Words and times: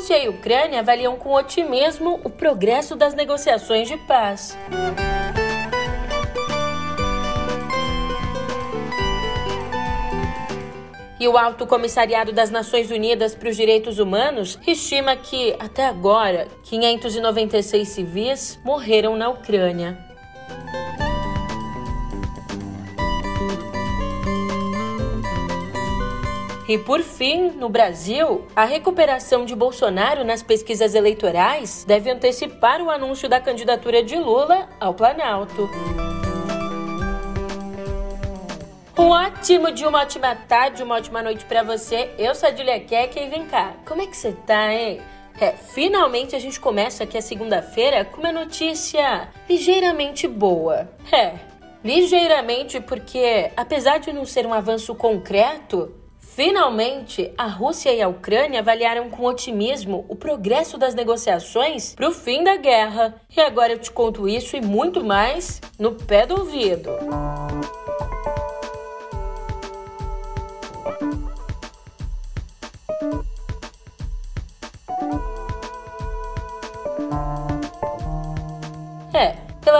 Rússia 0.00 0.18
e 0.18 0.30
Ucrânia 0.30 0.80
avaliam 0.80 1.14
com 1.14 1.34
otimismo 1.34 2.22
o 2.24 2.30
progresso 2.30 2.96
das 2.96 3.12
negociações 3.12 3.86
de 3.86 3.98
paz. 3.98 4.56
E 11.20 11.28
o 11.28 11.36
Alto 11.36 11.66
Comissariado 11.66 12.32
das 12.32 12.50
Nações 12.50 12.90
Unidas 12.90 13.34
para 13.34 13.50
os 13.50 13.56
Direitos 13.56 13.98
Humanos 13.98 14.58
estima 14.66 15.14
que, 15.16 15.54
até 15.58 15.84
agora, 15.84 16.48
596 16.62 17.86
civis 17.86 18.58
morreram 18.64 19.18
na 19.18 19.28
Ucrânia. 19.28 19.98
E 26.70 26.78
por 26.78 27.02
fim, 27.02 27.50
no 27.50 27.68
Brasil, 27.68 28.46
a 28.54 28.64
recuperação 28.64 29.44
de 29.44 29.56
Bolsonaro 29.56 30.22
nas 30.22 30.40
pesquisas 30.40 30.94
eleitorais 30.94 31.84
deve 31.84 32.08
antecipar 32.08 32.80
o 32.80 32.88
anúncio 32.88 33.28
da 33.28 33.40
candidatura 33.40 34.04
de 34.04 34.14
Lula 34.14 34.68
ao 34.78 34.94
Planalto. 34.94 35.68
Um 38.96 39.08
ótimo 39.08 39.72
dia, 39.72 39.88
uma 39.88 40.02
ótima 40.02 40.32
tarde, 40.36 40.84
uma 40.84 40.94
ótima 40.94 41.20
noite 41.20 41.44
para 41.44 41.64
você. 41.64 42.12
Eu 42.16 42.36
sou 42.36 42.48
a 42.48 42.54
Julia 42.54 42.78
Keck 42.78 43.18
e 43.18 43.26
vem 43.26 43.46
cá, 43.46 43.74
como 43.84 44.02
é 44.02 44.06
que 44.06 44.16
você 44.16 44.30
tá, 44.30 44.72
hein? 44.72 45.00
É, 45.40 45.50
finalmente 45.50 46.36
a 46.36 46.38
gente 46.38 46.60
começa 46.60 47.02
aqui 47.02 47.18
a 47.18 47.22
segunda-feira 47.22 48.04
com 48.04 48.20
uma 48.20 48.30
notícia 48.30 49.28
ligeiramente 49.48 50.28
boa. 50.28 50.88
É, 51.10 51.34
ligeiramente 51.82 52.78
porque, 52.78 53.50
apesar 53.56 53.98
de 53.98 54.12
não 54.12 54.24
ser 54.24 54.46
um 54.46 54.54
avanço 54.54 54.94
concreto, 54.94 55.98
Finalmente, 56.34 57.32
a 57.36 57.48
Rússia 57.48 57.92
e 57.92 58.00
a 58.00 58.08
Ucrânia 58.08 58.60
avaliaram 58.60 59.10
com 59.10 59.24
otimismo 59.24 60.04
o 60.08 60.14
progresso 60.14 60.78
das 60.78 60.94
negociações 60.94 61.92
para 61.94 62.08
o 62.08 62.12
fim 62.12 62.44
da 62.44 62.56
guerra. 62.56 63.16
E 63.36 63.40
agora 63.40 63.72
eu 63.72 63.78
te 63.78 63.90
conto 63.90 64.28
isso 64.28 64.56
e 64.56 64.60
muito 64.60 65.04
mais 65.04 65.60
no 65.76 65.92
pé 65.92 66.26
do 66.26 66.38
ouvido. 66.38 66.88
É, 66.88 67.50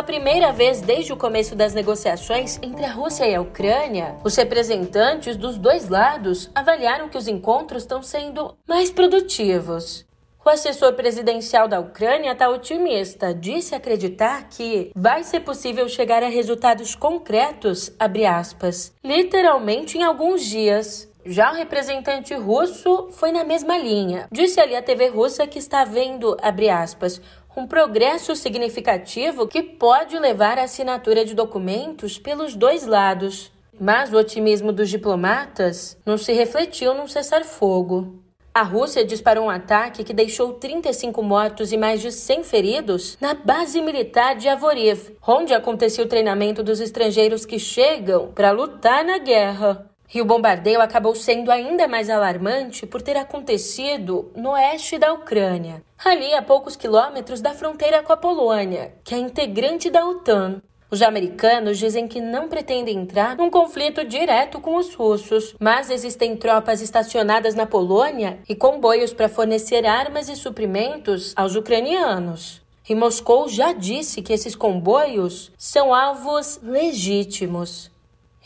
pela 0.01 0.03
primeira 0.03 0.53
vez 0.53 0.81
desde 0.81 1.13
o 1.13 1.17
começo 1.17 1.55
das 1.55 1.75
negociações 1.75 2.59
entre 2.63 2.85
a 2.85 2.93
Rússia 2.93 3.27
e 3.27 3.35
a 3.35 3.41
Ucrânia, 3.41 4.17
os 4.25 4.35
representantes 4.35 5.37
dos 5.37 5.59
dois 5.59 5.89
lados 5.89 6.51
avaliaram 6.55 7.09
que 7.09 7.19
os 7.19 7.29
encontros 7.29 7.83
estão 7.83 8.03
sendo 8.03 8.57
mais 8.67 8.91
produtivos. 8.91 10.07
O 10.45 10.49
assessor 10.49 10.95
presidencial 10.95 11.69
da 11.69 11.79
Ucrânia 11.79 12.33
está 12.33 12.49
otimista, 12.49 13.35
disse 13.35 13.75
acreditar 13.75 14.49
que 14.49 14.91
vai 14.97 15.23
ser 15.23 15.41
possível 15.41 15.87
chegar 15.87 16.23
a 16.23 16.29
resultados 16.29 16.95
concretos, 16.95 17.93
aspas, 17.99 18.95
literalmente 19.05 19.99
em 19.99 20.03
alguns 20.03 20.43
dias. 20.43 21.11
Já 21.25 21.53
o 21.53 21.55
representante 21.55 22.35
russo 22.35 23.09
foi 23.11 23.31
na 23.31 23.45
mesma 23.45 23.77
linha. 23.77 24.27
Disse 24.33 24.59
ali 24.59 24.75
à 24.75 24.81
TV 24.81 25.09
russa 25.09 25.47
que 25.47 25.59
está 25.59 25.85
vendo, 25.85 26.35
aspas, 26.73 27.21
um 27.61 27.67
progresso 27.67 28.35
significativo 28.35 29.47
que 29.47 29.63
pode 29.63 30.19
levar 30.19 30.59
à 30.59 30.63
assinatura 30.63 31.27
de 31.27 31.35
documentos 31.35 32.19
pelos 32.19 32.57
dois 32.57 32.87
lados. 32.87 33.53
Mas 33.79 34.11
o 34.11 34.17
otimismo 34.17 34.73
dos 34.73 34.89
diplomatas 34.89 35.99
não 36.07 36.17
se 36.17 36.33
refletiu 36.33 36.95
num 36.95 37.07
cessar-fogo. 37.07 38.19
A 38.55 38.63
Rússia 38.63 39.05
disparou 39.05 39.45
um 39.45 39.51
ataque 39.51 40.03
que 40.03 40.15
deixou 40.15 40.55
35 40.55 41.23
mortos 41.23 41.71
e 41.71 41.77
mais 41.77 42.01
de 42.01 42.11
100 42.11 42.45
feridos 42.45 43.19
na 43.21 43.35
base 43.35 43.81
militar 43.83 44.35
de 44.35 44.49
Avoriv, 44.49 45.15
onde 45.27 45.53
aconteceu 45.53 46.07
o 46.07 46.09
treinamento 46.09 46.63
dos 46.63 46.81
estrangeiros 46.81 47.45
que 47.45 47.59
chegam 47.59 48.33
para 48.33 48.53
lutar 48.53 49.05
na 49.05 49.19
guerra. 49.19 49.90
E 50.13 50.21
o 50.21 50.25
bombardeio 50.25 50.81
acabou 50.81 51.15
sendo 51.15 51.53
ainda 51.53 51.87
mais 51.87 52.11
alarmante 52.11 52.85
por 52.85 53.01
ter 53.01 53.17
acontecido 53.17 54.33
no 54.35 54.51
oeste 54.51 54.99
da 54.99 55.13
Ucrânia, 55.13 55.83
ali 56.05 56.35
a 56.35 56.43
poucos 56.43 56.75
quilômetros 56.75 57.41
da 57.41 57.55
fronteira 57.55 58.03
com 58.03 58.13
a 58.13 58.17
Polônia, 58.17 58.95
que 59.05 59.15
é 59.15 59.19
integrante 59.19 59.89
da 59.89 60.05
OTAN. 60.05 60.61
Os 60.91 61.03
americanos 61.03 61.79
dizem 61.79 62.09
que 62.09 62.21
não 62.21 62.49
pretendem 62.49 62.99
entrar 62.99 63.37
num 63.37 63.49
conflito 63.49 64.05
direto 64.05 64.61
com 64.61 64.75
os 64.75 64.93
russos, 64.93 65.55
mas 65.61 65.89
existem 65.89 66.37
tropas 66.37 66.81
estacionadas 66.81 67.55
na 67.55 67.65
Polônia 67.65 68.41
e 68.49 68.57
comboios 68.57 69.13
para 69.13 69.29
fornecer 69.29 69.87
armas 69.87 70.29
e 70.29 70.35
suprimentos 70.35 71.33
aos 71.37 71.55
ucranianos. 71.55 72.61
E 72.89 72.95
Moscou 72.97 73.49
já 73.49 73.73
disse 73.73 74.21
que 74.21 74.33
esses 74.33 74.57
comboios 74.57 75.53
são 75.57 75.95
alvos 75.95 76.59
legítimos. 76.61 77.89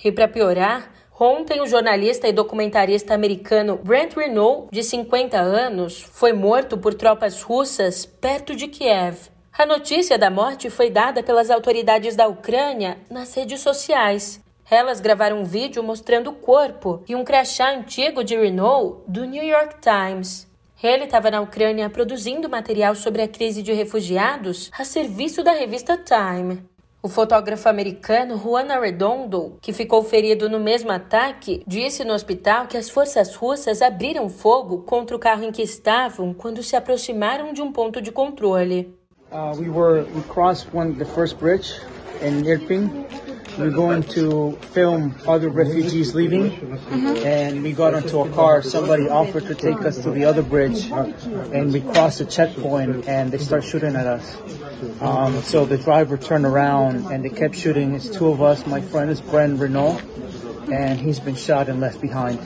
E 0.04 0.12
para 0.12 0.28
piorar, 0.28 0.92
Ontem, 1.18 1.60
o 1.60 1.66
jornalista 1.66 2.26
e 2.26 2.32
documentarista 2.32 3.14
americano 3.14 3.78
Brent 3.82 4.14
Renault, 4.16 4.68
de 4.72 4.82
50 4.82 5.38
anos, 5.38 6.02
foi 6.02 6.32
morto 6.32 6.76
por 6.76 6.92
tropas 6.92 7.40
russas 7.40 8.04
perto 8.04 8.56
de 8.56 8.66
Kiev. 8.66 9.30
A 9.56 9.64
notícia 9.64 10.18
da 10.18 10.28
morte 10.28 10.68
foi 10.68 10.90
dada 10.90 11.22
pelas 11.22 11.50
autoridades 11.50 12.16
da 12.16 12.26
Ucrânia 12.26 12.98
nas 13.08 13.32
redes 13.32 13.60
sociais. 13.60 14.40
Elas 14.68 15.00
gravaram 15.00 15.40
um 15.40 15.44
vídeo 15.44 15.84
mostrando 15.84 16.30
o 16.30 16.34
corpo 16.34 17.04
e 17.08 17.14
um 17.14 17.22
crachá 17.22 17.70
antigo 17.70 18.24
de 18.24 18.36
Renault 18.36 19.02
do 19.06 19.24
New 19.24 19.44
York 19.44 19.76
Times. 19.80 20.48
Ele 20.82 21.04
estava 21.04 21.30
na 21.30 21.40
Ucrânia 21.40 21.88
produzindo 21.88 22.48
material 22.48 22.96
sobre 22.96 23.22
a 23.22 23.28
crise 23.28 23.62
de 23.62 23.72
refugiados 23.72 24.68
a 24.76 24.84
serviço 24.84 25.44
da 25.44 25.52
revista 25.52 25.96
Time. 25.96 26.73
O 27.04 27.08
fotógrafo 27.10 27.68
americano 27.68 28.38
Juan 28.38 28.72
Arredondo, 28.72 29.58
que 29.60 29.74
ficou 29.74 30.02
ferido 30.02 30.48
no 30.48 30.58
mesmo 30.58 30.90
ataque, 30.90 31.62
disse 31.66 32.02
no 32.02 32.14
hospital 32.14 32.66
que 32.66 32.78
as 32.78 32.88
forças 32.88 33.34
russas 33.34 33.82
abriram 33.82 34.30
fogo 34.30 34.84
contra 34.84 35.14
o 35.14 35.18
carro 35.18 35.44
em 35.44 35.52
que 35.52 35.60
estavam 35.60 36.32
quando 36.32 36.62
se 36.62 36.74
aproximaram 36.74 37.52
de 37.52 37.60
um 37.60 37.70
ponto 37.70 38.00
de 38.00 38.10
controle. 38.10 38.96
Uh, 39.30 39.54
we 39.60 39.68
were 39.68 40.06
we 40.14 40.22
crossed 40.30 40.66
one 40.74 40.94
the 40.94 41.04
first 41.04 41.38
bridge 41.38 41.78
in 42.22 42.42
Irpin. 42.46 42.88
We 43.58 43.64
were 43.64 43.70
going 43.70 44.02
to 44.14 44.58
film 44.72 45.14
other 45.28 45.48
refugees 45.48 46.14
leaving, 46.14 46.50
mm-hmm. 46.50 47.06
and 47.24 47.62
we 47.62 47.72
got 47.72 47.94
into 47.94 48.18
a 48.18 48.30
car. 48.30 48.62
Somebody 48.62 49.08
offered 49.08 49.46
to 49.46 49.54
take 49.54 49.80
us 49.82 50.02
to 50.02 50.10
the 50.10 50.24
other 50.24 50.42
bridge, 50.42 50.90
and 50.90 51.72
we 51.72 51.80
crossed 51.80 52.20
a 52.20 52.24
checkpoint, 52.24 53.06
and 53.06 53.30
they 53.30 53.38
start 53.38 53.62
shooting 53.62 53.94
at 53.94 54.06
us. 54.06 54.36
Um, 55.00 55.40
so 55.42 55.64
the 55.66 55.78
driver 55.78 56.16
turned 56.16 56.44
around 56.44 57.12
and 57.12 57.24
they 57.24 57.30
kept 57.30 57.54
shooting. 57.54 57.94
It's 57.94 58.08
two 58.08 58.28
of 58.28 58.42
us. 58.42 58.66
My 58.66 58.80
friend 58.80 59.10
is 59.10 59.20
Brent 59.20 59.60
Renault, 59.60 60.00
and 60.72 61.00
he's 61.00 61.20
been 61.20 61.36
shot 61.36 61.68
and 61.68 61.80
left 61.80 62.00
behind. 62.00 62.40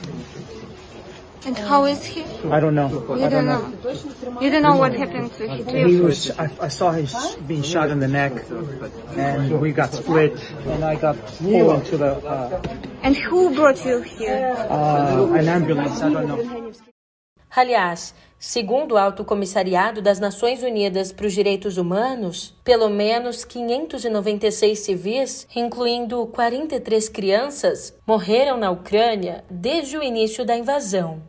And 1.45 1.57
how 1.57 1.85
is 1.85 2.03
he? 2.03 2.23
I 2.51 2.59
don't 2.59 2.75
know. 2.75 2.89
You 2.89 3.23
I 3.23 3.29
don't, 3.29 3.45
know. 3.45 3.67
know. 3.67 4.41
You 4.41 4.49
don't 4.49 4.61
know 4.61 4.75
what 4.75 4.93
happened 4.93 5.31
to 5.33 5.47
him. 5.47 5.87
He 5.87 6.01
was. 6.01 6.31
I, 6.31 6.49
I 6.61 6.67
saw 6.67 6.91
him 6.91 7.07
being 7.47 7.63
shot 7.63 7.89
in 7.89 7.99
the 7.99 8.07
neck, 8.07 8.33
and 9.15 9.61
we 9.61 9.71
got 9.71 9.93
split, 9.93 10.35
and 10.67 10.83
I 10.83 10.95
got 10.95 11.15
pulled 11.37 11.79
into 11.79 11.97
the. 11.97 12.11
Uh, 12.27 12.61
and 13.03 13.15
who 13.15 13.55
brought 13.55 13.83
you 13.85 14.01
here? 14.01 14.53
Uh, 14.69 15.33
an 15.33 15.47
ambulance. 15.47 16.01
I 16.01 16.09
don't 16.09 16.27
know. 16.27 16.73
Aliás, 17.55 18.13
segundo 18.37 18.93
o 18.93 18.97
Alto 18.97 19.25
Comissariado 19.25 20.01
das 20.01 20.19
Nações 20.19 20.61
Unidas 20.61 21.11
para 21.11 21.25
os 21.25 21.33
Direitos 21.33 21.77
Humanos, 21.77 22.55
pelo 22.63 22.89
menos 22.89 23.43
596 23.43 24.79
civis, 24.79 25.47
incluindo 25.55 26.27
43 26.27 27.09
crianças, 27.09 27.93
morreram 28.05 28.55
na 28.57 28.69
Ucrânia 28.69 29.43
desde 29.49 29.97
o 29.97 30.03
início 30.03 30.45
da 30.45 30.55
invasão. 30.55 31.28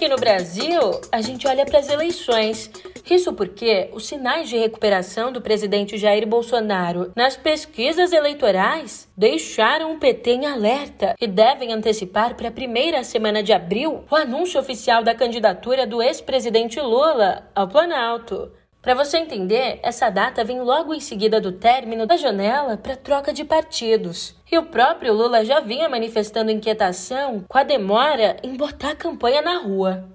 Aqui 0.00 0.08
no 0.08 0.16
Brasil, 0.16 0.80
a 1.12 1.20
gente 1.20 1.46
olha 1.46 1.66
para 1.66 1.78
as 1.78 1.90
eleições 1.90 2.70
isso 3.10 3.34
porque 3.34 3.90
os 3.92 4.06
sinais 4.06 4.48
de 4.48 4.56
recuperação 4.56 5.30
do 5.30 5.42
presidente 5.42 5.98
Jair 5.98 6.26
Bolsonaro 6.26 7.12
nas 7.14 7.36
pesquisas 7.36 8.10
eleitorais 8.10 9.06
deixaram 9.14 9.92
o 9.92 9.98
PT 9.98 10.30
em 10.30 10.46
alerta 10.46 11.14
e 11.20 11.26
devem 11.26 11.74
antecipar 11.74 12.34
para 12.34 12.48
a 12.48 12.52
primeira 12.52 13.04
semana 13.04 13.42
de 13.42 13.52
abril 13.52 14.04
o 14.10 14.16
anúncio 14.16 14.58
oficial 14.58 15.04
da 15.04 15.14
candidatura 15.14 15.86
do 15.86 16.00
ex-presidente 16.00 16.80
Lula 16.80 17.50
ao 17.54 17.68
Planalto. 17.68 18.50
Para 18.82 18.94
você 18.94 19.18
entender, 19.18 19.78
essa 19.82 20.08
data 20.08 20.42
vem 20.42 20.62
logo 20.62 20.94
em 20.94 21.00
seguida 21.00 21.38
do 21.38 21.52
término 21.52 22.06
da 22.06 22.16
janela 22.16 22.78
para 22.78 22.96
troca 22.96 23.30
de 23.30 23.44
partidos. 23.44 24.34
E 24.50 24.56
o 24.56 24.64
próprio 24.64 25.12
Lula 25.12 25.44
já 25.44 25.60
vinha 25.60 25.86
manifestando 25.86 26.50
inquietação 26.50 27.44
com 27.46 27.58
a 27.58 27.62
demora 27.62 28.38
em 28.42 28.56
botar 28.56 28.92
a 28.92 28.96
campanha 28.96 29.42
na 29.42 29.58
rua. 29.58 30.08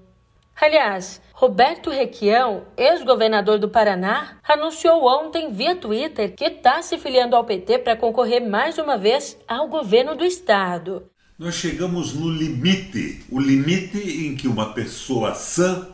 Aliás, 0.59 1.21
Roberto 1.33 1.91
Requião, 1.91 2.63
ex-governador 2.75 3.59
do 3.59 3.69
Paraná, 3.69 4.39
anunciou 4.43 5.05
ontem 5.05 5.51
via 5.51 5.75
Twitter 5.75 6.33
que 6.33 6.45
está 6.45 6.81
se 6.81 6.97
filiando 6.97 7.35
ao 7.35 7.43
PT 7.43 7.79
para 7.79 7.95
concorrer 7.95 8.41
mais 8.41 8.79
uma 8.79 8.97
vez 8.97 9.37
ao 9.47 9.67
governo 9.67 10.15
do 10.15 10.25
estado. 10.25 11.03
Nós 11.37 11.53
chegamos 11.53 12.13
no 12.13 12.31
limite, 12.31 13.25
o 13.29 13.39
limite 13.39 14.25
em 14.25 14.35
que 14.35 14.47
uma 14.47 14.73
pessoa 14.73 15.35
sã 15.35 15.89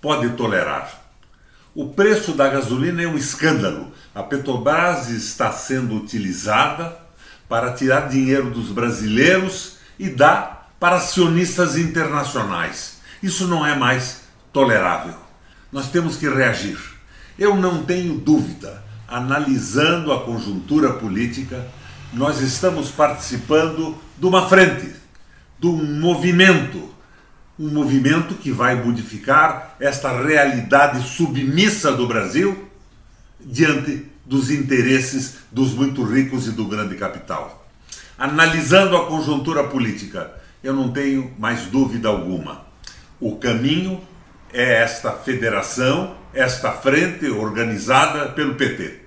pode 0.00 0.30
tolerar. 0.30 0.97
O 1.74 1.90
preço 1.90 2.32
da 2.32 2.48
gasolina 2.48 3.02
é 3.02 3.06
um 3.06 3.16
escândalo. 3.16 3.92
A 4.14 4.22
Petrobras 4.22 5.08
está 5.10 5.52
sendo 5.52 5.96
utilizada 5.96 6.96
para 7.48 7.72
tirar 7.72 8.08
dinheiro 8.08 8.50
dos 8.50 8.70
brasileiros 8.70 9.76
e 9.98 10.08
dar 10.08 10.72
para 10.80 10.96
acionistas 10.96 11.76
internacionais. 11.76 12.98
Isso 13.22 13.46
não 13.46 13.66
é 13.66 13.74
mais 13.74 14.22
tolerável. 14.52 15.14
Nós 15.72 15.90
temos 15.90 16.16
que 16.16 16.28
reagir. 16.28 16.78
Eu 17.38 17.56
não 17.56 17.84
tenho 17.84 18.18
dúvida, 18.18 18.82
analisando 19.06 20.12
a 20.12 20.24
conjuntura 20.24 20.92
política, 20.94 21.66
nós 22.12 22.40
estamos 22.40 22.90
participando 22.90 23.96
de 24.16 24.26
uma 24.26 24.48
frente, 24.48 24.94
de 25.58 25.66
um 25.66 26.00
movimento, 26.00 26.90
um 27.58 27.68
movimento 27.68 28.34
que 28.34 28.52
vai 28.52 28.76
modificar 28.76 29.76
esta 29.80 30.10
realidade 30.22 31.02
submissa 31.08 31.92
do 31.92 32.06
Brasil 32.06 32.68
diante 33.40 34.06
dos 34.24 34.50
interesses 34.50 35.38
dos 35.50 35.72
muito 35.72 36.04
ricos 36.04 36.46
e 36.46 36.52
do 36.52 36.66
grande 36.66 36.94
capital. 36.96 37.66
Analisando 38.16 38.96
a 38.96 39.06
conjuntura 39.06 39.64
política, 39.64 40.32
eu 40.62 40.72
não 40.72 40.92
tenho 40.92 41.32
mais 41.38 41.62
dúvida 41.66 42.08
alguma. 42.08 42.66
O 43.20 43.36
caminho 43.36 44.00
é 44.52 44.82
esta 44.82 45.12
federação, 45.12 46.16
esta 46.34 46.72
frente 46.72 47.26
organizada 47.26 48.28
pelo 48.30 48.54
PT. 48.54 49.02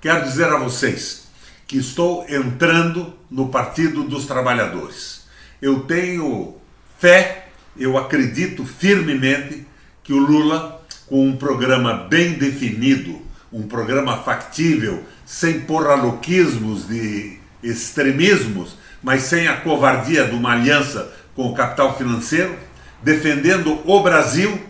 Quero 0.00 0.24
dizer 0.24 0.48
a 0.48 0.58
vocês 0.58 1.28
que 1.66 1.78
estou 1.78 2.26
entrando 2.28 3.14
no 3.30 3.48
Partido 3.48 4.02
dos 4.02 4.26
Trabalhadores. 4.26 5.26
Eu 5.62 5.80
tenho 5.80 6.56
fé, 6.98 7.39
eu 7.76 7.96
acredito 7.96 8.64
firmemente 8.64 9.66
que 10.02 10.12
o 10.12 10.18
Lula, 10.18 10.82
com 11.06 11.26
um 11.26 11.36
programa 11.36 11.94
bem 11.94 12.34
definido, 12.34 13.20
um 13.52 13.66
programa 13.66 14.18
factível, 14.18 15.04
sem 15.24 15.60
porraloquismos 15.60 16.88
de 16.88 17.38
extremismos, 17.62 18.76
mas 19.02 19.22
sem 19.22 19.48
a 19.48 19.56
covardia 19.56 20.24
de 20.24 20.34
uma 20.34 20.52
aliança 20.52 21.12
com 21.34 21.46
o 21.46 21.54
capital 21.54 21.96
financeiro, 21.96 22.56
defendendo 23.02 23.80
o 23.84 24.02
Brasil 24.02 24.60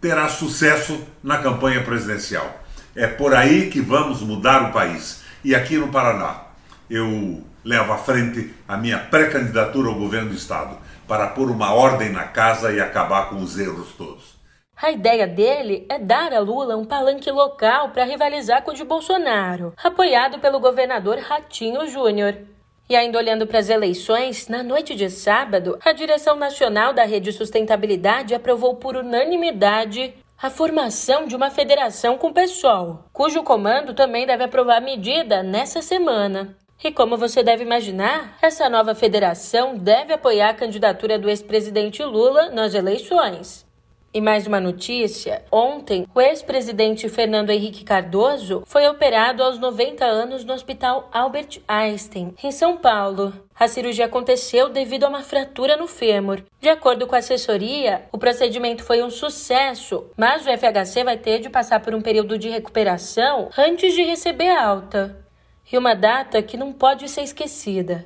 terá 0.00 0.28
sucesso 0.28 1.04
na 1.22 1.38
campanha 1.38 1.82
presidencial. 1.82 2.64
É 2.94 3.06
por 3.06 3.34
aí 3.34 3.70
que 3.70 3.80
vamos 3.80 4.22
mudar 4.22 4.70
o 4.70 4.72
país. 4.72 5.22
E 5.44 5.54
aqui 5.54 5.76
no 5.76 5.88
Paraná, 5.88 6.42
eu 6.88 7.44
levo 7.64 7.92
à 7.92 7.98
frente 7.98 8.50
a 8.66 8.76
minha 8.76 8.98
pré-candidatura 8.98 9.88
ao 9.88 9.94
governo 9.94 10.30
do 10.30 10.36
Estado 10.36 10.76
para 11.10 11.26
pôr 11.26 11.50
uma 11.50 11.74
ordem 11.74 12.08
na 12.08 12.22
casa 12.22 12.72
e 12.72 12.78
acabar 12.80 13.28
com 13.28 13.42
os 13.42 13.58
erros 13.58 13.92
todos. 13.98 14.38
A 14.80 14.92
ideia 14.92 15.26
dele 15.26 15.84
é 15.90 15.98
dar 15.98 16.32
a 16.32 16.38
Lula 16.38 16.76
um 16.76 16.84
palanque 16.84 17.28
local 17.32 17.88
para 17.88 18.04
rivalizar 18.04 18.62
com 18.62 18.70
o 18.70 18.74
de 18.74 18.84
Bolsonaro, 18.84 19.74
apoiado 19.82 20.38
pelo 20.38 20.60
governador 20.60 21.18
Ratinho 21.18 21.84
Júnior. 21.88 22.36
E 22.88 22.94
ainda 22.94 23.18
olhando 23.18 23.44
para 23.44 23.58
as 23.58 23.68
eleições, 23.68 24.46
na 24.46 24.62
noite 24.62 24.94
de 24.94 25.10
sábado, 25.10 25.76
a 25.84 25.90
direção 25.90 26.36
nacional 26.36 26.92
da 26.92 27.02
Rede 27.02 27.32
Sustentabilidade 27.32 28.32
aprovou 28.32 28.76
por 28.76 28.94
unanimidade 28.94 30.14
a 30.40 30.48
formação 30.48 31.26
de 31.26 31.34
uma 31.34 31.50
federação 31.50 32.16
com 32.16 32.28
o 32.28 32.32
PSOL, 32.32 33.04
cujo 33.12 33.42
comando 33.42 33.94
também 33.94 34.28
deve 34.28 34.44
aprovar 34.44 34.80
medida 34.80 35.42
nessa 35.42 35.82
semana. 35.82 36.56
E 36.82 36.90
como 36.90 37.18
você 37.18 37.42
deve 37.42 37.62
imaginar, 37.62 38.38
essa 38.40 38.66
nova 38.70 38.94
federação 38.94 39.76
deve 39.76 40.14
apoiar 40.14 40.48
a 40.48 40.54
candidatura 40.54 41.18
do 41.18 41.28
ex-presidente 41.28 42.02
Lula 42.02 42.48
nas 42.48 42.72
eleições. 42.72 43.68
E 44.14 44.20
mais 44.20 44.46
uma 44.46 44.58
notícia: 44.58 45.44
ontem, 45.52 46.06
o 46.14 46.20
ex-presidente 46.20 47.06
Fernando 47.10 47.50
Henrique 47.50 47.84
Cardoso 47.84 48.62
foi 48.66 48.88
operado 48.88 49.42
aos 49.42 49.58
90 49.58 50.06
anos 50.06 50.42
no 50.42 50.54
Hospital 50.54 51.08
Albert 51.12 51.60
Einstein, 51.68 52.34
em 52.42 52.50
São 52.50 52.78
Paulo. 52.78 53.34
A 53.54 53.68
cirurgia 53.68 54.06
aconteceu 54.06 54.70
devido 54.70 55.04
a 55.04 55.08
uma 55.08 55.22
fratura 55.22 55.76
no 55.76 55.86
fêmur. 55.86 56.42
De 56.58 56.70
acordo 56.70 57.06
com 57.06 57.14
a 57.14 57.18
assessoria, 57.18 58.06
o 58.10 58.16
procedimento 58.16 58.82
foi 58.82 59.02
um 59.02 59.10
sucesso, 59.10 60.06
mas 60.16 60.46
o 60.46 60.50
FHC 60.50 61.04
vai 61.04 61.18
ter 61.18 61.40
de 61.40 61.50
passar 61.50 61.80
por 61.80 61.94
um 61.94 62.00
período 62.00 62.38
de 62.38 62.48
recuperação 62.48 63.50
antes 63.56 63.92
de 63.92 64.02
receber 64.02 64.50
alta. 64.50 65.29
E 65.72 65.78
uma 65.78 65.94
data 65.94 66.42
que 66.42 66.56
não 66.56 66.72
pode 66.72 67.08
ser 67.08 67.22
esquecida. 67.22 68.04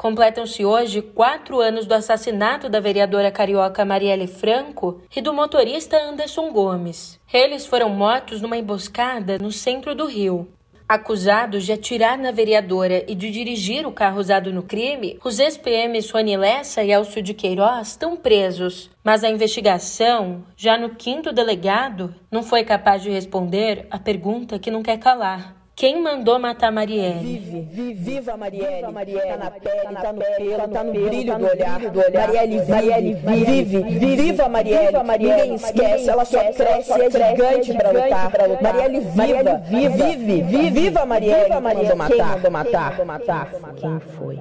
Completam-se 0.00 0.64
hoje 0.64 1.02
quatro 1.02 1.60
anos 1.60 1.84
do 1.84 1.92
assassinato 1.92 2.70
da 2.70 2.80
vereadora 2.80 3.30
carioca 3.30 3.84
Marielle 3.84 4.26
Franco 4.26 5.02
e 5.14 5.20
do 5.20 5.34
motorista 5.34 5.98
Anderson 5.98 6.50
Gomes. 6.52 7.20
Eles 7.30 7.66
foram 7.66 7.90
mortos 7.90 8.40
numa 8.40 8.56
emboscada 8.56 9.36
no 9.36 9.52
centro 9.52 9.94
do 9.94 10.06
Rio. 10.06 10.48
Acusados 10.90 11.64
de 11.66 11.72
atirar 11.72 12.18
na 12.18 12.32
vereadora 12.32 13.04
e 13.06 13.14
de 13.14 13.30
dirigir 13.30 13.86
o 13.86 13.92
carro 13.92 14.18
usado 14.18 14.52
no 14.52 14.64
crime, 14.64 15.20
os 15.24 15.38
ex-PMs 15.38 16.10
Rony 16.10 16.36
Lessa 16.36 16.82
e 16.82 16.90
Elcio 16.90 17.22
de 17.22 17.32
Queiroz 17.32 17.90
estão 17.90 18.16
presos. 18.16 18.90
Mas 19.04 19.22
a 19.22 19.30
investigação, 19.30 20.44
já 20.56 20.76
no 20.76 20.96
quinto 20.96 21.32
delegado, 21.32 22.12
não 22.28 22.42
foi 22.42 22.64
capaz 22.64 23.04
de 23.04 23.08
responder 23.08 23.86
a 23.88 24.00
pergunta 24.00 24.58
que 24.58 24.68
não 24.68 24.82
quer 24.82 24.98
calar. 24.98 25.59
Quem 25.80 26.02
mandou 26.02 26.38
matar 26.38 26.70
Marielle? 26.70 27.20
Vive, 27.20 27.60
vive, 27.72 27.94
viva 27.94 28.36
Marielle. 28.36 28.76
Viva 28.76 28.92
Marielle. 28.92 29.28
Tá 29.30 29.36
na 29.38 29.50
pele, 29.50 29.80
tá, 29.80 30.00
tá 30.02 30.12
no 30.12 30.20
pelo, 30.20 30.68
tá 30.68 30.84
no 30.84 30.92
brilho 30.92 31.38
do 31.38 31.46
olhar. 31.46 31.80
Do 31.80 31.98
olhar. 32.00 32.26
Marielle, 32.26 32.66
Marielle 32.68 33.14
vive, 33.14 33.64
vive, 33.64 34.16
viva 34.16 34.48
Marielle. 34.50 34.86
Viva 34.88 35.02
Marielle. 35.02 35.40
Ninguém 35.40 35.54
esquece, 35.54 36.10
ela 36.10 36.24
só 36.26 36.38
cresce, 36.52 36.92
é 36.92 37.10
gigante 37.10 37.72
pra 37.72 37.90
lutar. 37.92 38.30
Marielle, 38.60 39.00
viva, 39.00 39.62
vive, 39.70 40.42
vive, 40.42 40.70
viva 40.70 41.06
Marielle. 41.06 41.44
Viva 41.44 41.60
Marielle. 41.62 41.88
Quem 41.88 42.26
mandou 42.28 42.50
matar? 42.50 42.90
Quem 42.90 43.04
mandou 43.06 43.06
matar? 43.06 43.50
Quem 43.76 44.00
foi? 44.18 44.38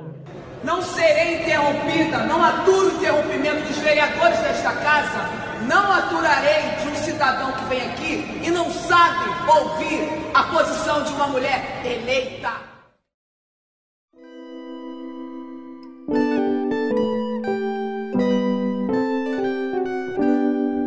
Não 0.61 0.81
serei 0.81 1.35
interrompida, 1.35 2.17
não 2.25 2.43
aturo 2.43 2.89
o 2.89 2.95
interrompimento 2.97 3.65
dos 3.65 3.77
vereadores 3.77 4.39
desta 4.39 4.73
casa 4.73 5.48
não 5.69 5.91
aturarei 5.91 6.77
de 6.81 6.87
um 6.87 6.95
cidadão 6.95 7.51
que 7.51 7.65
vem 7.65 7.81
aqui 7.81 8.25
e 8.43 8.49
não 8.49 8.71
sabe 8.71 9.29
ouvir 9.47 10.09
a 10.33 10.43
posição 10.45 11.03
de 11.03 11.11
uma 11.11 11.27
mulher 11.27 11.85
eleita. 11.85 12.67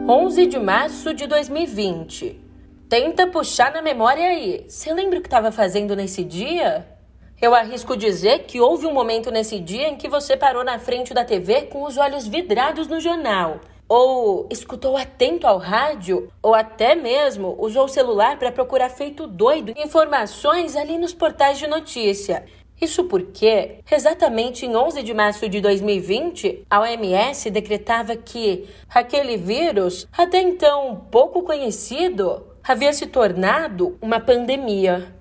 Onze 0.09 0.47
de 0.47 0.59
março 0.59 1.15
de 1.15 1.29
2020. 1.29 2.41
Tenta 2.89 3.29
puxar 3.29 3.73
na 3.73 3.81
memória 3.81 4.27
aí. 4.27 4.67
Você 4.69 4.93
lembra 4.93 5.21
o 5.21 5.23
que 5.23 5.29
estava 5.29 5.53
fazendo 5.53 5.95
nesse 5.95 6.25
dia? 6.25 6.85
Eu 7.41 7.55
arrisco 7.55 7.97
dizer 7.97 8.41
que 8.41 8.61
houve 8.61 8.85
um 8.87 8.93
momento 8.93 9.31
nesse 9.31 9.61
dia 9.61 9.89
em 9.89 9.97
que 9.97 10.09
você 10.09 10.37
parou 10.37 10.65
na 10.65 10.81
frente 10.81 11.15
da 11.15 11.25
TV 11.25 11.63
com 11.63 11.85
os 11.85 11.97
olhos 11.97 12.27
vidrados 12.27 12.89
no 12.89 12.99
jornal 12.99 13.61
ou 13.95 14.49
escutou 14.51 14.97
atento 14.97 15.47
ao 15.47 15.59
rádio, 15.59 16.33
ou 16.43 16.55
até 16.55 16.95
mesmo 16.95 17.55
usou 17.59 17.85
o 17.85 17.89
celular 17.89 18.39
para 18.39 18.51
procurar 18.51 18.89
feito 18.89 19.27
doido 19.27 19.75
informações 19.77 20.77
ali 20.77 20.97
nos 20.97 21.13
portais 21.13 21.59
de 21.59 21.67
notícia. 21.67 22.47
Isso 22.81 23.05
porque, 23.05 23.81
exatamente 23.91 24.65
em 24.65 24.75
11 24.75 25.03
de 25.03 25.13
março 25.13 25.47
de 25.47 25.61
2020, 25.61 26.65
a 26.71 26.81
OMS 26.81 27.51
decretava 27.51 28.17
que 28.17 28.67
aquele 28.89 29.37
vírus, 29.37 30.09
até 30.17 30.41
então 30.41 31.07
pouco 31.11 31.43
conhecido, 31.43 32.47
havia 32.65 32.95
se 32.95 33.07
tornado 33.07 33.99
uma 34.01 34.19
pandemia. 34.19 35.15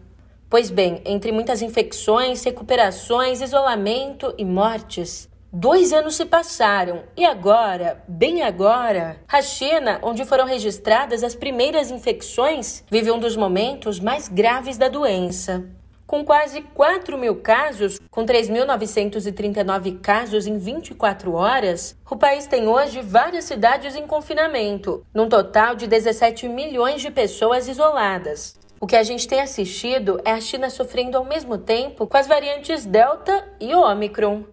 Pois 0.49 0.69
bem, 0.69 1.01
entre 1.03 1.33
muitas 1.33 1.61
infecções, 1.61 2.41
recuperações, 2.45 3.41
isolamento 3.41 4.33
e 4.37 4.45
mortes, 4.45 5.29
Dois 5.53 5.91
anos 5.91 6.15
se 6.15 6.23
passaram 6.23 7.03
e 7.17 7.25
agora, 7.25 8.01
bem 8.07 8.41
agora, 8.41 9.17
a 9.27 9.41
China, 9.41 9.99
onde 10.01 10.23
foram 10.23 10.45
registradas 10.45 11.25
as 11.25 11.35
primeiras 11.35 11.91
infecções, 11.91 12.85
vive 12.89 13.11
um 13.11 13.19
dos 13.19 13.35
momentos 13.35 13.99
mais 13.99 14.29
graves 14.29 14.77
da 14.77 14.87
doença. 14.87 15.65
Com 16.07 16.23
quase 16.23 16.61
4 16.61 17.17
mil 17.17 17.35
casos, 17.41 17.99
com 18.09 18.25
3.939 18.25 19.99
casos 19.99 20.47
em 20.47 20.57
24 20.57 21.33
horas, 21.33 21.97
o 22.09 22.15
país 22.15 22.47
tem 22.47 22.69
hoje 22.69 23.01
várias 23.01 23.43
cidades 23.43 23.93
em 23.93 24.07
confinamento, 24.07 25.05
num 25.13 25.27
total 25.27 25.75
de 25.75 25.85
17 25.85 26.47
milhões 26.47 27.01
de 27.01 27.11
pessoas 27.11 27.67
isoladas. 27.67 28.57
O 28.79 28.87
que 28.87 28.95
a 28.95 29.03
gente 29.03 29.27
tem 29.27 29.41
assistido 29.41 30.21
é 30.23 30.31
a 30.31 30.39
China 30.39 30.69
sofrendo 30.69 31.17
ao 31.17 31.25
mesmo 31.25 31.57
tempo 31.57 32.07
com 32.07 32.15
as 32.15 32.25
variantes 32.25 32.85
Delta 32.85 33.49
e 33.59 33.75
Omicron. 33.75 34.45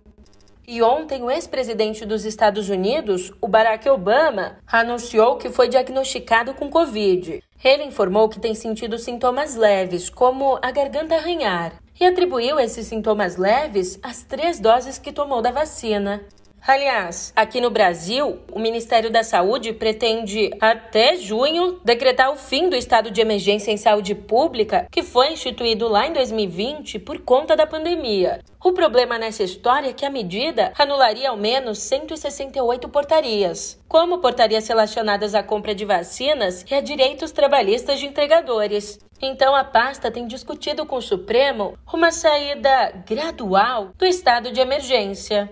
E 0.70 0.82
ontem, 0.82 1.22
o 1.22 1.30
ex-presidente 1.30 2.04
dos 2.04 2.26
Estados 2.26 2.68
Unidos, 2.68 3.32
o 3.40 3.48
Barack 3.48 3.88
Obama, 3.88 4.58
anunciou 4.70 5.36
que 5.36 5.48
foi 5.48 5.66
diagnosticado 5.66 6.52
com 6.52 6.68
Covid. 6.68 7.42
Ele 7.64 7.84
informou 7.84 8.28
que 8.28 8.38
tem 8.38 8.54
sentido 8.54 8.98
sintomas 8.98 9.56
leves, 9.56 10.10
como 10.10 10.58
a 10.60 10.70
garganta 10.70 11.14
arranhar, 11.14 11.72
e 11.98 12.04
atribuiu 12.04 12.60
esses 12.60 12.86
sintomas 12.86 13.38
leves 13.38 13.98
às 14.02 14.22
três 14.22 14.60
doses 14.60 14.98
que 14.98 15.10
tomou 15.10 15.40
da 15.40 15.50
vacina. 15.50 16.20
Aliás, 16.66 17.32
aqui 17.34 17.60
no 17.60 17.70
Brasil, 17.70 18.40
o 18.52 18.58
Ministério 18.58 19.10
da 19.10 19.22
Saúde 19.22 19.72
pretende, 19.72 20.50
até 20.60 21.16
junho, 21.16 21.80
decretar 21.84 22.30
o 22.30 22.36
fim 22.36 22.68
do 22.68 22.76
estado 22.76 23.10
de 23.10 23.20
emergência 23.20 23.70
em 23.70 23.76
saúde 23.76 24.14
pública, 24.14 24.86
que 24.90 25.02
foi 25.02 25.32
instituído 25.32 25.88
lá 25.88 26.06
em 26.06 26.12
2020 26.12 26.98
por 26.98 27.20
conta 27.20 27.56
da 27.56 27.66
pandemia. 27.66 28.40
O 28.62 28.72
problema 28.72 29.18
nessa 29.18 29.44
história 29.44 29.90
é 29.90 29.92
que 29.92 30.04
a 30.04 30.10
medida 30.10 30.72
anularia 30.78 31.30
ao 31.30 31.36
menos 31.36 31.78
168 31.78 32.88
portarias, 32.88 33.80
como 33.88 34.18
portarias 34.18 34.68
relacionadas 34.68 35.34
à 35.34 35.42
compra 35.42 35.74
de 35.74 35.84
vacinas 35.84 36.66
e 36.68 36.74
a 36.74 36.80
direitos 36.80 37.32
trabalhistas 37.32 37.98
de 37.98 38.06
entregadores. 38.06 38.98
Então, 39.22 39.54
a 39.54 39.64
pasta 39.64 40.10
tem 40.10 40.26
discutido 40.26 40.84
com 40.84 40.96
o 40.96 41.02
Supremo 41.02 41.78
uma 41.92 42.10
saída 42.10 42.92
gradual 43.06 43.90
do 43.96 44.04
estado 44.04 44.52
de 44.52 44.60
emergência. 44.60 45.48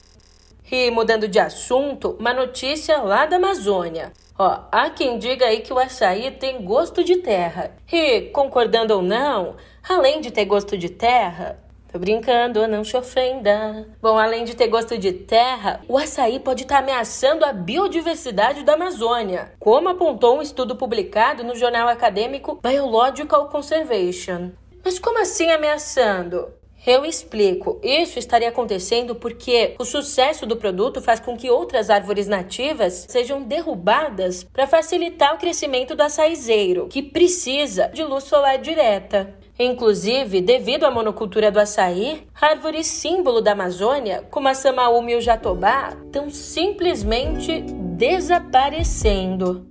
E 0.72 0.90
mudando 0.90 1.28
de 1.28 1.40
assunto, 1.40 2.18
uma 2.20 2.34
notícia 2.34 2.98
lá 2.98 3.28
da 3.28 3.36
Amazônia. 3.36 4.12
Ó, 4.40 4.60
há 4.72 4.90
quem 4.90 5.20
diga 5.20 5.46
aí 5.46 5.60
que 5.60 5.72
o 5.72 5.78
açaí 5.78 6.32
tem 6.32 6.64
gosto 6.64 7.04
de 7.04 7.18
terra. 7.18 7.76
E, 7.92 8.22
concordando 8.32 8.96
ou 8.96 9.04
não, 9.04 9.56
além 9.88 10.20
de 10.20 10.32
ter 10.32 10.46
gosto 10.46 10.76
de 10.76 10.90
terra, 10.90 11.60
Tô 11.92 12.00
brincando, 12.00 12.66
não 12.68 12.86
se 12.86 12.96
ofenda. 12.96 13.86
Bom, 14.02 14.18
além 14.18 14.46
de 14.46 14.56
ter 14.56 14.68
gosto 14.68 14.98
de 14.98 15.12
terra, 15.12 15.82
o 15.90 15.98
açaí 15.98 16.40
pode 16.40 16.64
estar 16.64 16.78
tá 16.78 16.82
ameaçando 16.82 17.44
a 17.44 17.52
biodiversidade 17.52 18.64
da 18.64 18.76
Amazônia, 18.76 19.52
como 19.60 19.90
apontou 19.90 20.38
um 20.38 20.42
estudo 20.42 20.78
publicado 20.78 21.44
no 21.44 21.56
jornal 21.56 21.90
acadêmico 21.90 22.60
Biological 22.64 23.50
Conservation. 23.50 24.52
Mas 24.84 24.98
como 24.98 25.22
assim 25.22 25.52
ameaçando? 25.52 26.48
Eu 26.86 27.06
explico. 27.06 27.80
Isso 27.84 28.18
estaria 28.18 28.50
acontecendo 28.50 29.14
porque 29.14 29.76
o 29.78 29.86
sucesso 29.86 30.48
do 30.48 30.58
produto 30.58 31.02
faz 31.02 31.20
com 31.20 31.38
que 31.38 31.50
outras 31.50 31.92
árvores 31.92 32.28
nativas 32.28 33.06
sejam 33.08 33.44
derrubadas 33.44 34.44
para 34.44 34.66
facilitar 34.66 35.36
o 35.36 35.38
crescimento 35.38 35.96
do 35.96 36.02
açaizeiro, 36.02 36.88
que 36.88 37.04
precisa 37.04 37.88
de 37.90 38.04
luz 38.04 38.24
solar 38.24 38.58
direta. 38.58 39.36
Inclusive, 39.60 40.42
devido 40.42 40.86
à 40.86 40.92
monocultura 40.92 41.52
do 41.52 41.60
açaí, 41.60 42.26
árvores 42.40 42.88
símbolo 42.88 43.42
da 43.42 43.52
Amazônia, 43.52 44.26
como 44.32 44.48
a 44.48 44.56
samaúma 44.56 45.12
e 45.12 45.18
o 45.18 45.22
jatobá, 45.22 45.96
estão 46.04 46.32
simplesmente 46.32 47.62
desaparecendo. 47.62 49.71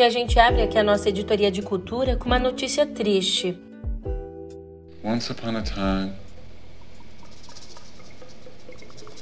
E 0.00 0.02
a 0.02 0.08
gente 0.08 0.38
abre 0.38 0.62
aqui 0.62 0.78
a 0.78 0.82
nossa 0.82 1.10
editoria 1.10 1.50
de 1.50 1.60
cultura 1.60 2.16
com 2.16 2.24
uma 2.24 2.38
notícia 2.38 2.86
triste. 2.86 3.54
Once 5.04 5.30
upon 5.30 5.58
a 5.58 5.60
time, 5.60 6.14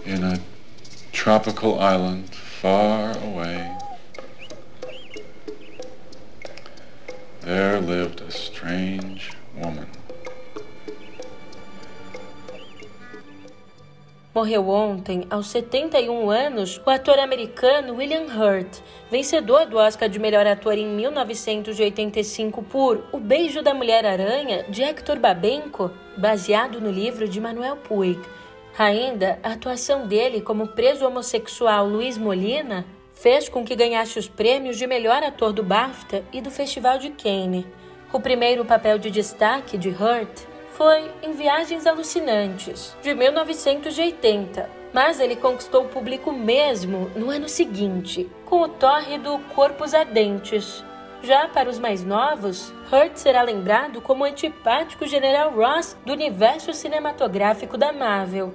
in 0.06 0.22
a 0.22 0.38
tropical 1.10 1.80
island 1.80 2.32
far 2.32 3.10
away, 3.24 3.68
there 7.40 7.80
lived 7.80 8.22
a 8.22 8.30
strange 8.30 8.97
Morreu 14.38 14.68
ontem, 14.68 15.26
aos 15.30 15.48
71 15.48 16.30
anos, 16.30 16.80
o 16.86 16.90
ator 16.90 17.18
americano 17.18 17.96
William 17.96 18.26
Hurt, 18.26 18.78
vencedor 19.10 19.66
do 19.66 19.76
Oscar 19.76 20.08
de 20.08 20.20
melhor 20.20 20.46
ator 20.46 20.78
em 20.78 20.86
1985 20.86 22.62
por 22.62 23.04
O 23.10 23.18
Beijo 23.18 23.62
da 23.62 23.74
Mulher-Aranha, 23.74 24.64
de 24.68 24.80
Hector 24.80 25.18
Babenco, 25.18 25.90
baseado 26.16 26.80
no 26.80 26.88
livro 26.88 27.28
de 27.28 27.40
Manuel 27.40 27.78
Puig. 27.78 28.20
Ainda, 28.78 29.40
a 29.42 29.54
atuação 29.54 30.06
dele 30.06 30.40
como 30.40 30.68
preso 30.68 31.04
homossexual 31.04 31.88
Luiz 31.88 32.16
Molina 32.16 32.86
fez 33.14 33.48
com 33.48 33.64
que 33.64 33.74
ganhasse 33.74 34.20
os 34.20 34.28
prêmios 34.28 34.78
de 34.78 34.86
melhor 34.86 35.20
ator 35.20 35.52
do 35.52 35.64
BAFTA 35.64 36.22
e 36.32 36.40
do 36.40 36.48
Festival 36.48 36.96
de 36.98 37.10
Cannes. 37.10 37.66
O 38.12 38.20
primeiro 38.20 38.64
papel 38.64 38.98
de 38.98 39.10
destaque 39.10 39.76
de 39.76 39.88
Hurt 39.88 40.46
foi 40.78 41.10
em 41.24 41.32
Viagens 41.32 41.88
Alucinantes, 41.88 42.96
de 43.02 43.12
1980, 43.12 44.70
mas 44.92 45.18
ele 45.18 45.34
conquistou 45.34 45.82
o 45.82 45.88
público 45.88 46.30
mesmo 46.30 47.10
no 47.16 47.30
ano 47.30 47.48
seguinte, 47.48 48.30
com 48.44 48.62
o 48.62 48.68
tórrido 48.68 49.40
Corpos 49.56 49.92
Ardentes. 49.92 50.84
Já 51.20 51.48
para 51.48 51.68
os 51.68 51.80
mais 51.80 52.04
novos, 52.04 52.72
Hurt 52.92 53.16
será 53.16 53.42
lembrado 53.42 54.00
como 54.00 54.22
o 54.22 54.26
antipático 54.26 55.04
General 55.04 55.50
Ross 55.50 55.96
do 56.06 56.12
universo 56.12 56.72
cinematográfico 56.72 57.76
da 57.76 57.92
Marvel. 57.92 58.54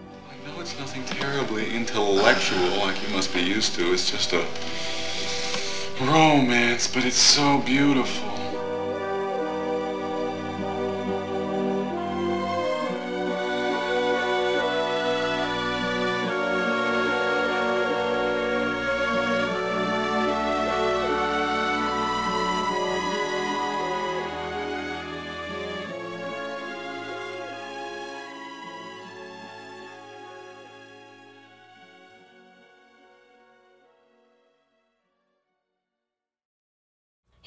Romance, 5.99 6.87
but 6.87 7.05
it's 7.05 7.15
so 7.15 7.59
beautiful. 7.59 8.32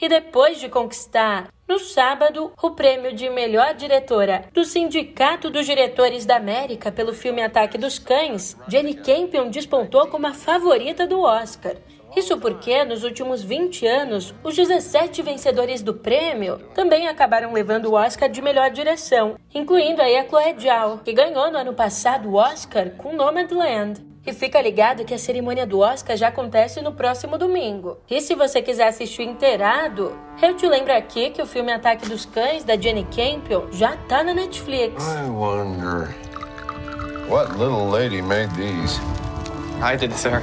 E 0.07 0.09
depois 0.09 0.61
de 0.61 0.69
conquistar, 0.69 1.49
no 1.67 1.81
sábado, 1.81 2.53
o 2.63 2.71
prêmio 2.71 3.13
de 3.13 3.29
melhor 3.29 3.75
diretora 3.75 4.45
do 4.53 4.65
Sindicato 4.65 5.51
dos 5.51 5.67
Diretores 5.67 6.25
da 6.25 6.37
América 6.37 6.93
pelo 6.93 7.13
filme 7.13 7.43
Ataque 7.43 7.77
dos 7.77 7.99
Cães, 7.99 8.57
Jenny 8.69 8.95
Campion 8.95 9.49
despontou 9.49 10.07
como 10.07 10.29
a 10.29 10.33
favorita 10.33 11.09
do 11.09 11.23
Oscar. 11.23 11.75
Isso 12.15 12.39
porque, 12.39 12.85
nos 12.85 13.03
últimos 13.03 13.43
20 13.43 13.85
anos, 13.85 14.33
os 14.45 14.55
17 14.55 15.23
vencedores 15.23 15.83
do 15.83 15.95
prêmio 15.95 16.59
também 16.73 17.09
acabaram 17.09 17.53
levando 17.53 17.87
o 17.87 17.95
Oscar 17.95 18.29
de 18.29 18.41
melhor 18.41 18.71
direção, 18.71 19.35
incluindo 19.53 20.01
aí 20.01 20.17
a 20.17 20.29
Chloe 20.29 20.55
Zhao, 20.57 20.99
que 20.99 21.13
ganhou 21.13 21.51
no 21.51 21.59
ano 21.59 21.75
passado 21.75 22.29
o 22.29 22.35
Oscar 22.35 22.91
com 22.93 23.13
Nomadland. 23.13 24.06
E 24.26 24.33
fica 24.33 24.61
ligado 24.61 25.04
que 25.04 25.14
a 25.14 25.18
cerimônia 25.18 25.64
do 25.64 25.78
Oscar 25.78 26.16
já 26.16 26.28
acontece 26.28 26.83
no 26.83 26.92
próximo 26.92 27.38
domingo. 27.38 27.99
E 28.11 28.21
se 28.21 28.35
você 28.35 28.61
quiser 28.61 28.88
assistir 28.88 29.23
inteirado, 29.23 30.18
eu 30.42 30.56
te 30.56 30.66
lembro 30.66 30.92
aqui 30.92 31.30
que 31.30 31.40
o 31.40 31.47
filme 31.47 31.73
Ataque 31.73 32.09
dos 32.09 32.26
Cães, 32.26 32.64
da 32.64 32.76
Jenny 32.76 33.04
Campion, 33.04 33.71
já 33.71 33.97
tá 34.09 34.25
na 34.25 34.35
Netflix. 34.35 35.00
I 35.00 35.30
wonder 35.30 36.09
what 37.28 37.56
little 37.56 37.88
lady 37.88 38.21
made 38.21 38.50
these. 38.56 39.00
I 39.80 39.97
did, 39.97 40.12
sir. 40.12 40.42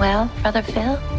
Well, 0.00 0.28
Brother 0.42 0.64
Phil? 0.64 1.15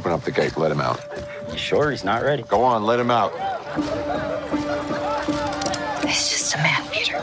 Open 0.00 0.12
up 0.12 0.24
the 0.24 0.30
gate, 0.30 0.56
let 0.56 0.72
him 0.72 0.80
out. 0.80 0.98
You 1.52 1.58
sure 1.58 1.90
he's 1.90 2.04
not 2.04 2.22
ready? 2.22 2.42
Go 2.44 2.64
on, 2.64 2.84
let 2.84 2.98
him 2.98 3.10
out. 3.10 3.36
He's 6.08 6.30
just 6.30 6.54
a 6.54 6.58
man, 6.64 6.82
Peter. 6.88 7.20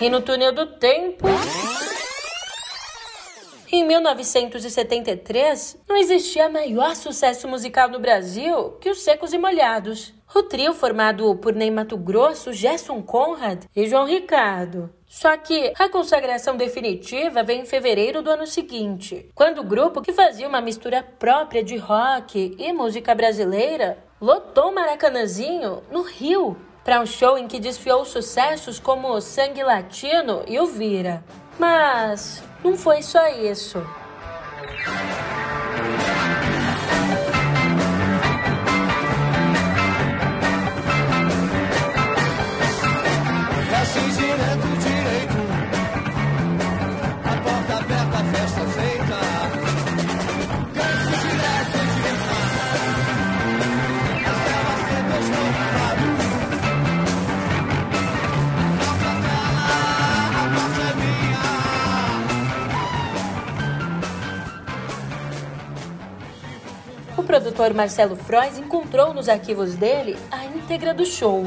E 0.00 0.08
no 0.08 0.22
túnel 0.22 0.56
do 0.56 0.64
tempo. 0.80 1.11
Em 3.92 3.96
1973, 3.96 5.76
não 5.86 5.98
existia 5.98 6.48
maior 6.48 6.96
sucesso 6.96 7.46
musical 7.46 7.90
no 7.90 7.98
Brasil 7.98 8.70
que 8.80 8.88
os 8.88 9.02
Secos 9.02 9.34
e 9.34 9.38
Molhados. 9.38 10.14
O 10.34 10.42
trio 10.42 10.72
formado 10.72 11.36
por 11.36 11.54
Ney 11.54 11.70
Mato 11.70 11.98
Grosso, 11.98 12.54
Gerson 12.54 13.02
Conrad 13.02 13.64
e 13.76 13.86
João 13.86 14.06
Ricardo. 14.06 14.88
Só 15.06 15.36
que 15.36 15.74
a 15.78 15.90
consagração 15.90 16.56
definitiva 16.56 17.42
vem 17.42 17.60
em 17.60 17.66
fevereiro 17.66 18.22
do 18.22 18.30
ano 18.30 18.46
seguinte, 18.46 19.28
quando 19.34 19.58
o 19.58 19.64
grupo, 19.64 20.00
que 20.00 20.14
fazia 20.14 20.48
uma 20.48 20.62
mistura 20.62 21.02
própria 21.02 21.62
de 21.62 21.76
rock 21.76 22.56
e 22.58 22.72
música 22.72 23.14
brasileira, 23.14 24.02
lotou 24.18 24.70
o 24.70 24.74
Maracanãzinho 24.74 25.82
no 25.90 26.00
Rio 26.00 26.56
para 26.82 26.98
um 26.98 27.04
show 27.04 27.36
em 27.36 27.46
que 27.46 27.60
desfiou 27.60 28.06
sucessos 28.06 28.80
como 28.80 29.20
Sangue 29.20 29.62
Latino 29.62 30.44
e 30.48 30.58
o 30.58 30.64
Vira. 30.64 31.22
Mas 31.58 32.42
não 32.62 32.76
foi 32.76 33.02
só 33.02 33.28
isso. 33.28 33.82
Produtor 67.42 67.74
Marcelo 67.74 68.14
Frois 68.14 68.56
encontrou 68.56 69.12
nos 69.12 69.28
arquivos 69.28 69.74
dele 69.74 70.16
a 70.30 70.44
íntegra 70.44 70.94
do 70.94 71.04
show. 71.04 71.44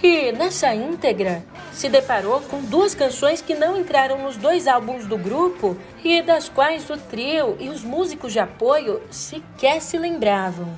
E 0.00 0.30
nessa 0.30 0.72
íntegra, 0.72 1.42
se 1.72 1.88
deparou 1.88 2.40
com 2.42 2.60
duas 2.60 2.94
canções 2.94 3.42
que 3.42 3.54
não 3.54 3.76
entraram 3.76 4.22
nos 4.22 4.36
dois 4.36 4.68
álbuns 4.68 5.04
do 5.04 5.18
grupo 5.18 5.76
e 6.04 6.22
das 6.22 6.48
quais 6.48 6.88
o 6.88 6.96
trio 6.96 7.56
e 7.58 7.68
os 7.68 7.82
músicos 7.82 8.32
de 8.32 8.38
apoio 8.38 9.00
sequer 9.10 9.80
se 9.80 9.98
lembravam. 9.98 10.68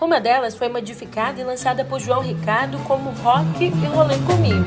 Uma 0.00 0.18
delas 0.20 0.54
foi 0.54 0.68
modificada 0.68 1.38
e 1.38 1.44
lançada 1.44 1.84
por 1.84 2.00
João 2.00 2.22
Ricardo 2.22 2.78
como 2.84 3.10
Rock 3.22 3.64
e 3.64 3.86
Rolê 3.86 4.16
Comigo. 4.26 4.64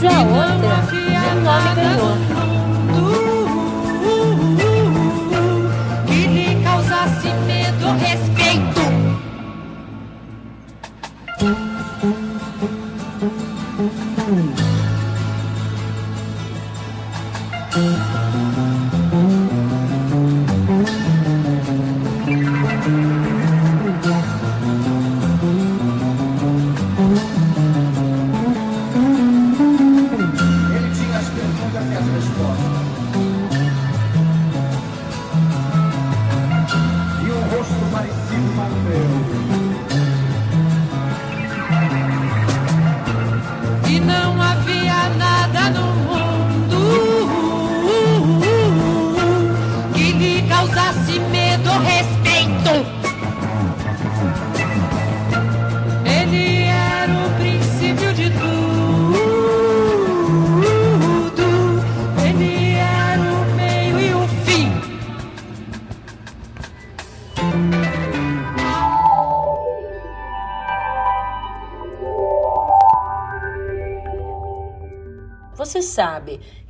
Já 0.00 0.18
outra, 0.20 0.92
nem 0.92 1.42
nome 1.42 1.74
ganhou. 1.76 2.59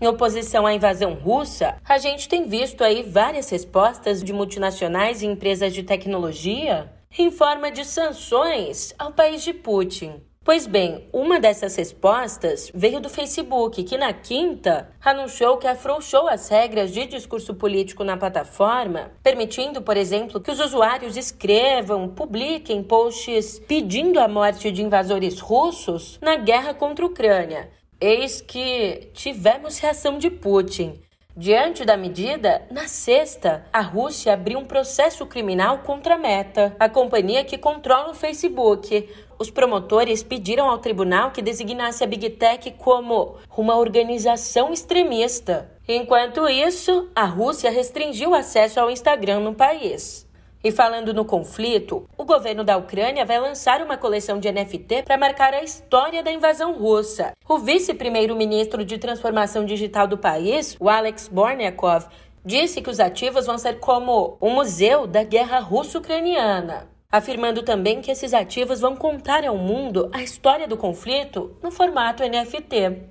Em 0.00 0.06
oposição 0.06 0.66
à 0.66 0.72
invasão 0.72 1.14
russa, 1.14 1.76
a 1.84 1.98
gente 1.98 2.28
tem 2.28 2.48
visto 2.48 2.82
aí 2.82 3.02
várias 3.02 3.50
respostas 3.50 4.22
de 4.22 4.32
multinacionais 4.32 5.20
e 5.20 5.26
empresas 5.26 5.74
de 5.74 5.82
tecnologia 5.82 6.90
em 7.18 7.30
forma 7.30 7.70
de 7.70 7.84
sanções 7.84 8.94
ao 8.98 9.12
país 9.12 9.42
de 9.42 9.52
Putin. 9.52 10.22
Pois 10.42 10.66
bem, 10.66 11.06
uma 11.12 11.38
dessas 11.38 11.76
respostas 11.76 12.72
veio 12.74 12.98
do 12.98 13.10
Facebook, 13.10 13.84
que 13.84 13.98
na 13.98 14.10
quinta 14.10 14.88
anunciou 15.04 15.58
que 15.58 15.66
afrouxou 15.66 16.28
as 16.28 16.48
regras 16.48 16.92
de 16.92 17.04
discurso 17.04 17.54
político 17.54 18.02
na 18.02 18.16
plataforma, 18.16 19.12
permitindo, 19.22 19.82
por 19.82 19.98
exemplo, 19.98 20.40
que 20.40 20.50
os 20.50 20.58
usuários 20.58 21.18
escrevam, 21.18 22.08
publiquem 22.08 22.82
posts 22.82 23.58
pedindo 23.68 24.18
a 24.18 24.26
morte 24.26 24.72
de 24.72 24.82
invasores 24.82 25.40
russos 25.40 26.18
na 26.22 26.36
guerra 26.36 26.72
contra 26.72 27.04
a 27.04 27.08
Ucrânia. 27.08 27.68
Eis 28.02 28.40
que 28.40 29.10
tivemos 29.12 29.78
reação 29.78 30.16
de 30.16 30.30
Putin. 30.30 30.98
Diante 31.36 31.84
da 31.84 31.98
medida, 31.98 32.62
na 32.70 32.88
sexta, 32.88 33.66
a 33.70 33.82
Rússia 33.82 34.32
abriu 34.32 34.58
um 34.58 34.64
processo 34.64 35.26
criminal 35.26 35.80
contra 35.80 36.14
a 36.14 36.18
Meta, 36.18 36.74
a 36.80 36.88
companhia 36.88 37.44
que 37.44 37.58
controla 37.58 38.12
o 38.12 38.14
Facebook. 38.14 39.06
Os 39.38 39.50
promotores 39.50 40.22
pediram 40.22 40.70
ao 40.70 40.78
tribunal 40.78 41.30
que 41.30 41.42
designasse 41.42 42.02
a 42.02 42.06
Big 42.06 42.30
Tech 42.30 42.70
como 42.78 43.36
uma 43.54 43.76
organização 43.76 44.72
extremista. 44.72 45.70
Enquanto 45.86 46.48
isso, 46.48 47.10
a 47.14 47.26
Rússia 47.26 47.70
restringiu 47.70 48.30
o 48.30 48.34
acesso 48.34 48.80
ao 48.80 48.90
Instagram 48.90 49.40
no 49.40 49.54
país. 49.54 50.26
E 50.64 50.70
falando 50.70 51.14
no 51.14 51.24
conflito, 51.24 52.06
governo 52.30 52.62
da 52.62 52.76
Ucrânia 52.76 53.24
vai 53.24 53.40
lançar 53.40 53.82
uma 53.82 53.96
coleção 53.96 54.38
de 54.38 54.52
NFT 54.52 55.02
para 55.02 55.18
marcar 55.18 55.52
a 55.52 55.64
história 55.64 56.22
da 56.22 56.30
invasão 56.30 56.78
russa. 56.78 57.32
O 57.48 57.58
vice-primeiro-ministro 57.58 58.84
de 58.84 58.98
transformação 58.98 59.64
digital 59.64 60.06
do 60.06 60.16
país, 60.16 60.76
o 60.78 60.88
Alex 60.88 61.26
Borniakov, 61.26 62.06
disse 62.44 62.80
que 62.80 62.88
os 62.88 63.00
ativos 63.00 63.46
vão 63.46 63.58
ser 63.58 63.80
como 63.80 64.38
um 64.40 64.50
museu 64.50 65.08
da 65.08 65.24
guerra 65.24 65.58
russo-ucraniana, 65.58 66.88
afirmando 67.10 67.64
também 67.64 68.00
que 68.00 68.12
esses 68.12 68.32
ativos 68.32 68.80
vão 68.80 68.94
contar 68.94 69.44
ao 69.44 69.58
mundo 69.58 70.08
a 70.12 70.22
história 70.22 70.68
do 70.68 70.76
conflito 70.76 71.56
no 71.60 71.72
formato 71.72 72.22
NFT. 72.22 73.08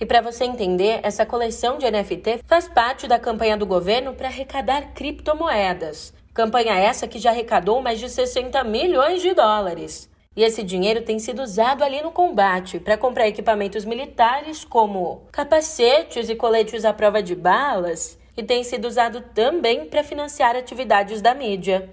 E 0.00 0.06
para 0.06 0.22
você 0.22 0.44
entender, 0.44 1.00
essa 1.02 1.26
coleção 1.26 1.76
de 1.76 1.90
NFT 1.90 2.38
faz 2.46 2.68
parte 2.68 3.08
da 3.08 3.18
campanha 3.18 3.56
do 3.56 3.66
governo 3.66 4.14
para 4.14 4.28
arrecadar 4.28 4.94
criptomoedas. 4.94 6.19
Campanha 6.32 6.74
essa 6.74 7.08
que 7.08 7.18
já 7.18 7.30
arrecadou 7.30 7.82
mais 7.82 7.98
de 7.98 8.08
60 8.08 8.62
milhões 8.64 9.20
de 9.20 9.34
dólares. 9.34 10.08
E 10.36 10.44
esse 10.44 10.62
dinheiro 10.62 11.02
tem 11.02 11.18
sido 11.18 11.42
usado 11.42 11.82
ali 11.82 12.00
no 12.02 12.12
combate 12.12 12.78
para 12.78 12.96
comprar 12.96 13.26
equipamentos 13.26 13.84
militares 13.84 14.64
como 14.64 15.22
capacetes 15.32 16.28
e 16.28 16.36
coletes 16.36 16.84
à 16.84 16.92
prova 16.92 17.20
de 17.20 17.34
balas, 17.34 18.16
e 18.36 18.42
tem 18.42 18.62
sido 18.62 18.86
usado 18.86 19.22
também 19.34 19.86
para 19.86 20.04
financiar 20.04 20.54
atividades 20.54 21.20
da 21.20 21.34
mídia. 21.34 21.90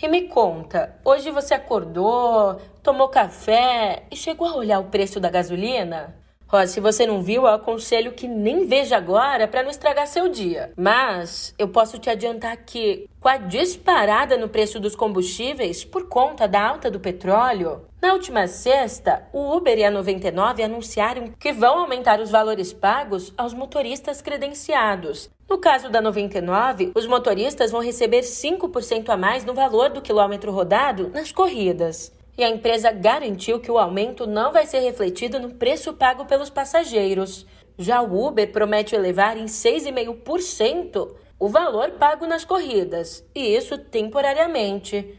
E 0.00 0.06
me 0.06 0.28
conta, 0.28 0.96
hoje 1.04 1.32
você 1.32 1.52
acordou, 1.52 2.60
tomou 2.82 3.08
café 3.08 4.04
e 4.10 4.16
chegou 4.16 4.46
a 4.46 4.56
olhar 4.56 4.78
o 4.78 4.84
preço 4.84 5.18
da 5.18 5.28
gasolina? 5.28 6.14
Ó, 6.52 6.66
se 6.66 6.80
você 6.80 7.06
não 7.06 7.22
viu, 7.22 7.42
eu 7.42 7.48
aconselho 7.48 8.12
que 8.12 8.26
nem 8.26 8.66
veja 8.66 8.96
agora 8.96 9.46
para 9.46 9.62
não 9.62 9.70
estragar 9.70 10.08
seu 10.08 10.28
dia. 10.28 10.72
Mas 10.76 11.54
eu 11.56 11.68
posso 11.68 11.96
te 11.98 12.10
adiantar 12.10 12.56
que, 12.56 13.08
com 13.20 13.28
a 13.28 13.36
disparada 13.36 14.36
no 14.36 14.48
preço 14.48 14.80
dos 14.80 14.96
combustíveis 14.96 15.84
por 15.84 16.08
conta 16.08 16.48
da 16.48 16.60
alta 16.60 16.90
do 16.90 16.98
petróleo, 16.98 17.82
na 18.02 18.14
última 18.14 18.48
sexta, 18.48 19.28
o 19.32 19.56
Uber 19.56 19.78
e 19.78 19.84
a 19.84 19.90
99 19.90 20.62
anunciaram 20.62 21.32
que 21.38 21.52
vão 21.52 21.78
aumentar 21.78 22.18
os 22.18 22.30
valores 22.30 22.72
pagos 22.72 23.32
aos 23.38 23.54
motoristas 23.54 24.20
credenciados. 24.20 25.30
No 25.48 25.58
caso 25.58 25.88
da 25.88 26.00
99, 26.00 26.92
os 26.96 27.06
motoristas 27.06 27.70
vão 27.70 27.80
receber 27.80 28.22
5% 28.22 29.08
a 29.08 29.16
mais 29.16 29.44
no 29.44 29.54
valor 29.54 29.90
do 29.90 30.00
quilômetro 30.00 30.50
rodado 30.50 31.10
nas 31.14 31.30
corridas 31.30 32.12
e 32.40 32.44
a 32.44 32.48
empresa 32.48 32.90
garantiu 32.90 33.60
que 33.60 33.70
o 33.70 33.76
aumento 33.76 34.26
não 34.26 34.50
vai 34.50 34.64
ser 34.64 34.80
refletido 34.80 35.38
no 35.38 35.50
preço 35.56 35.92
pago 35.92 36.24
pelos 36.24 36.48
passageiros. 36.48 37.46
Já 37.76 38.00
o 38.00 38.26
Uber 38.26 38.50
promete 38.50 38.94
elevar 38.94 39.36
em 39.36 39.44
6,5% 39.44 41.16
o 41.38 41.48
valor 41.48 41.90
pago 41.92 42.26
nas 42.26 42.42
corridas, 42.42 43.22
e 43.34 43.54
isso 43.54 43.76
temporariamente. 43.76 45.18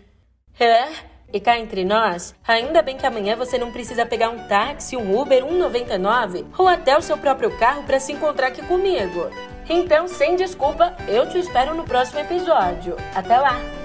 É, 0.59 0.87
e 1.31 1.39
cá 1.39 1.59
entre 1.59 1.85
nós, 1.85 2.33
ainda 2.47 2.81
bem 2.81 2.97
que 2.97 3.05
amanhã 3.05 3.35
você 3.35 3.55
não 3.55 3.71
precisa 3.71 4.03
pegar 4.03 4.31
um 4.31 4.47
táxi, 4.47 4.97
um 4.97 5.15
Uber 5.15 5.45
1,99 5.45 6.45
ou 6.57 6.67
até 6.67 6.97
o 6.97 7.03
seu 7.03 7.19
próprio 7.19 7.55
carro 7.59 7.83
para 7.83 7.99
se 7.99 8.13
encontrar 8.13 8.47
aqui 8.47 8.65
comigo. 8.65 9.29
Então, 9.69 10.07
sem 10.07 10.35
desculpa, 10.35 10.97
eu 11.07 11.29
te 11.29 11.37
espero 11.37 11.75
no 11.75 11.83
próximo 11.83 12.19
episódio. 12.19 12.95
Até 13.13 13.37
lá! 13.37 13.80